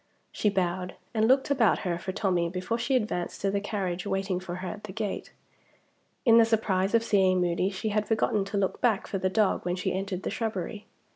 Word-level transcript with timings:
She 0.31 0.49
bowed, 0.49 0.95
and 1.13 1.27
looked 1.27 1.51
about 1.51 1.81
her 1.85 1.99
for 1.99 2.11
Tommie 2.11 2.49
before 2.49 2.79
she 2.79 2.95
advanced 2.95 3.39
to 3.41 3.51
the 3.51 3.61
carriage 3.61 4.07
waiting 4.07 4.39
for 4.39 4.55
her 4.55 4.67
at 4.67 4.85
the 4.85 4.91
gate. 4.91 5.31
In 6.25 6.39
the 6.39 6.43
surprise 6.45 6.95
of 6.95 7.03
seeing 7.03 7.39
Moody 7.39 7.69
she 7.69 7.89
had 7.89 8.07
forgotten 8.07 8.43
to 8.45 8.57
look 8.57 8.81
back 8.81 9.05
for 9.05 9.19
the 9.19 9.29
dog 9.29 9.63
when 9.63 9.75
she 9.75 9.93
entered 9.93 10.23
the 10.23 10.31
shrubbery. 10.31 10.87